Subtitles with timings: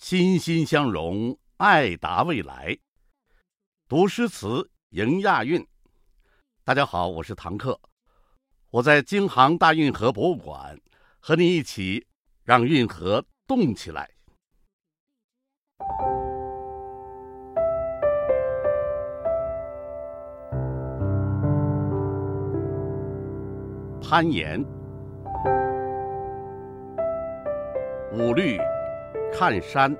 [0.00, 2.78] 欣欣相融，爱达未来。
[3.86, 5.64] 读诗词，迎亚运。
[6.64, 7.78] 大家好，我是唐克，
[8.70, 10.80] 我在京杭大运河博物馆，
[11.20, 12.06] 和你一起
[12.44, 14.10] 让运河动起来。
[24.00, 24.64] 攀岩，
[28.14, 28.58] 五律。
[29.32, 29.96] 看山，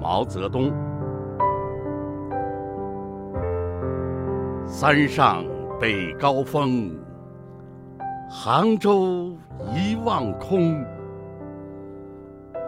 [0.00, 0.72] 毛泽东。
[4.66, 5.44] 山上
[5.80, 6.96] 北高峰，
[8.30, 9.36] 杭州
[9.74, 10.84] 一望空。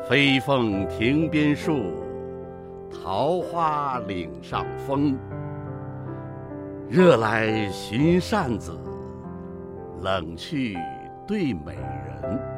[0.06, 1.94] 飞凤亭边树，
[2.90, 5.16] 桃花岭上风。
[6.90, 8.78] 热来寻扇子，
[10.02, 10.76] 冷去
[11.26, 12.53] 对美人。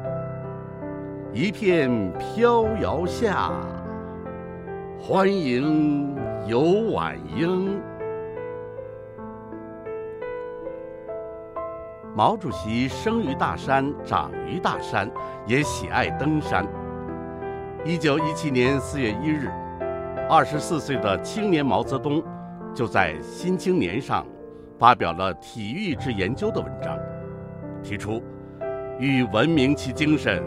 [1.33, 3.51] 一片飘摇下，
[4.99, 6.15] 欢迎
[6.47, 7.79] 游晚英。
[12.15, 15.11] 毛主席生于大山，长于大山，
[15.45, 16.65] 也喜爱登山。
[17.85, 19.51] 一九一七年四月一日，
[20.29, 22.23] 二十四岁的青年毛泽东
[22.73, 24.25] 就在《新青年》上
[24.79, 26.97] 发表了《体育之研究》的文章，
[27.83, 28.23] 提出
[28.97, 30.41] “欲文明其精神”。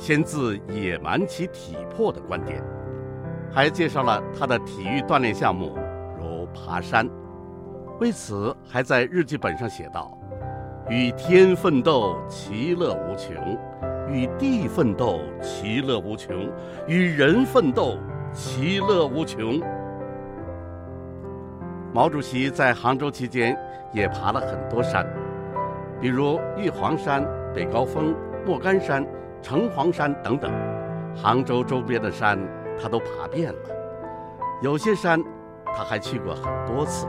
[0.00, 2.64] 先自野蛮其体魄的观点，
[3.52, 5.76] 还介绍了他的体育锻炼项目，
[6.18, 7.06] 如爬山。
[8.00, 10.16] 为此，还在日记本上写道
[10.88, 13.36] ：“与天奋斗，其乐无穷；
[14.08, 16.48] 与地奋斗，其乐无穷；
[16.88, 17.98] 与人奋斗，
[18.32, 19.60] 其乐无穷。”
[21.92, 23.54] 毛主席在杭州期间
[23.92, 25.06] 也爬了很多山，
[26.00, 27.22] 比如玉皇山、
[27.54, 28.14] 北高峰、
[28.46, 29.06] 莫干山。
[29.42, 30.50] 城隍山等等，
[31.16, 32.38] 杭州周边的山
[32.80, 33.58] 他都爬遍了，
[34.62, 35.22] 有些山
[35.74, 37.06] 他还去过很多次。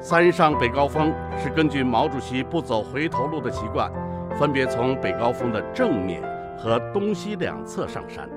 [0.00, 3.90] 山上北高峰是根据毛主席不走回头路的习惯，
[4.38, 6.22] 分别从北高峰的正面
[6.56, 8.28] 和东西两侧上山。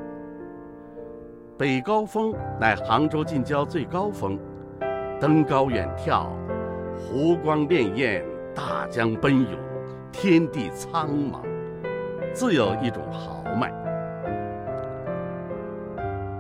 [1.58, 4.40] 北高峰乃杭州近郊最高峰，
[5.20, 6.26] 登高远眺，
[6.98, 8.24] 湖光潋滟，
[8.56, 9.60] 大江奔涌，
[10.12, 11.42] 天地苍茫。
[12.34, 13.72] 自有一种豪迈。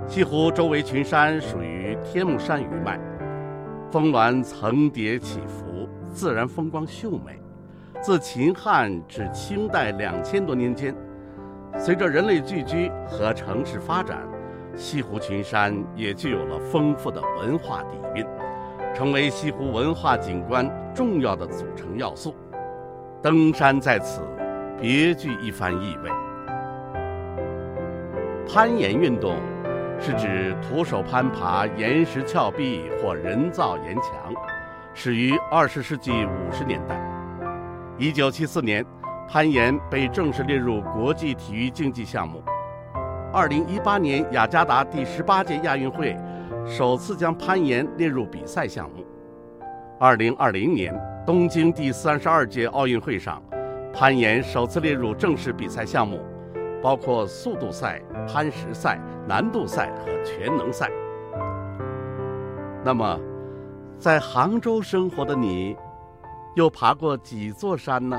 [0.08, 3.00] 西湖周围群山属于天目山余脉，
[3.92, 7.40] 峰峦层叠起伏，自然风光秀美。
[8.02, 10.96] 自秦汉至清代两千多年间，
[11.78, 14.18] 随着人类聚居和城市发展，
[14.76, 18.26] 西湖群山也具有了丰富的文化底蕴，
[18.94, 22.34] 成为西湖文化景观重要的组成要素。
[23.22, 24.22] 登山在此。
[24.82, 26.10] 别具一番意味。
[28.52, 29.38] 攀岩运动
[30.00, 34.34] 是指徒手攀爬岩石峭壁或人造岩墙，
[34.96, 37.00] 始于二十世纪五十年代。
[38.00, 38.84] 一九七四年，
[39.30, 42.44] 攀岩被正式列入国际体育竞技项目。
[43.32, 46.18] 二零一八年雅加达第十八届亚运会
[46.66, 49.06] 首次将攀岩列入比赛项目。
[50.00, 50.92] 二零二零年
[51.24, 53.40] 东京第三十二届奥运会上。
[53.94, 56.22] 攀岩首次列入正式比赛项目，
[56.82, 58.98] 包括速度赛、攀石赛、
[59.28, 60.90] 难度赛和全能赛。
[62.84, 63.20] 那么，
[64.00, 65.76] 在杭州生活的你，
[66.56, 68.18] 又爬过几座山呢？